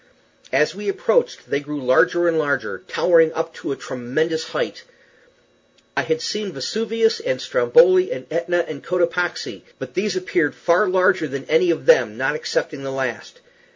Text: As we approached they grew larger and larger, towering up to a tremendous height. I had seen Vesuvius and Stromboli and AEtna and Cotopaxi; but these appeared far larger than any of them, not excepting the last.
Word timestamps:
As 0.51 0.73
we 0.73 0.89
approached 0.89 1.47
they 1.51 1.59
grew 1.59 1.79
larger 1.79 2.27
and 2.27 2.39
larger, 2.39 2.79
towering 2.87 3.31
up 3.33 3.53
to 3.53 3.71
a 3.71 3.75
tremendous 3.75 4.45
height. 4.45 4.83
I 5.95 6.01
had 6.01 6.21
seen 6.23 6.51
Vesuvius 6.53 7.19
and 7.19 7.39
Stromboli 7.39 8.11
and 8.11 8.27
AEtna 8.29 8.67
and 8.67 8.83
Cotopaxi; 8.83 9.63
but 9.77 9.93
these 9.93 10.15
appeared 10.15 10.55
far 10.55 10.87
larger 10.87 11.27
than 11.27 11.45
any 11.47 11.69
of 11.69 11.85
them, 11.85 12.17
not 12.17 12.33
excepting 12.33 12.81
the 12.81 12.89
last. 12.89 13.41